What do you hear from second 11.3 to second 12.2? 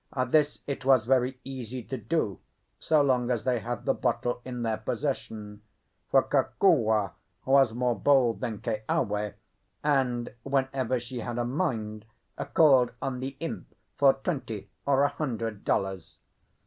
a mind,